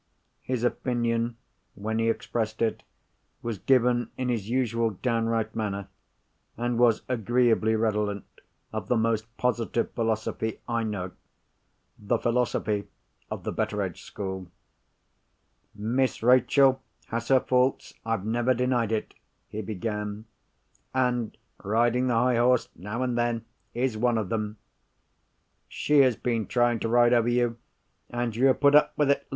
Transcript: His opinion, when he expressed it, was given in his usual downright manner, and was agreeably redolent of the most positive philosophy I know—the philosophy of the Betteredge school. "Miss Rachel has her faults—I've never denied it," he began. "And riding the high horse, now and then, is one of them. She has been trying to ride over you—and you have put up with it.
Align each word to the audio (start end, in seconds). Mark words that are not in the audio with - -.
His 0.41 0.63
opinion, 0.63 1.37
when 1.75 1.99
he 1.99 2.09
expressed 2.09 2.63
it, 2.63 2.81
was 3.43 3.59
given 3.59 4.09
in 4.17 4.29
his 4.29 4.49
usual 4.49 4.89
downright 4.89 5.55
manner, 5.55 5.89
and 6.57 6.79
was 6.79 7.03
agreeably 7.07 7.75
redolent 7.75 8.25
of 8.73 8.87
the 8.87 8.97
most 8.97 9.37
positive 9.37 9.91
philosophy 9.91 10.59
I 10.67 10.81
know—the 10.81 12.17
philosophy 12.17 12.87
of 13.29 13.43
the 13.43 13.51
Betteredge 13.51 14.01
school. 14.01 14.47
"Miss 15.75 16.23
Rachel 16.23 16.81
has 17.09 17.27
her 17.27 17.39
faults—I've 17.39 18.25
never 18.25 18.55
denied 18.55 18.91
it," 18.91 19.13
he 19.49 19.61
began. 19.61 20.25
"And 20.95 21.37
riding 21.63 22.07
the 22.07 22.15
high 22.15 22.37
horse, 22.37 22.69
now 22.75 23.03
and 23.03 23.15
then, 23.15 23.45
is 23.75 23.99
one 23.99 24.17
of 24.17 24.29
them. 24.29 24.57
She 25.67 25.99
has 25.99 26.15
been 26.15 26.47
trying 26.47 26.79
to 26.79 26.89
ride 26.89 27.13
over 27.13 27.29
you—and 27.29 28.35
you 28.35 28.47
have 28.47 28.59
put 28.61 28.73
up 28.73 28.93
with 28.97 29.11
it. 29.11 29.27